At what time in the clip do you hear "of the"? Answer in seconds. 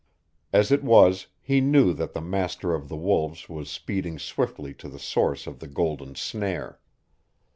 2.73-2.97, 5.45-5.67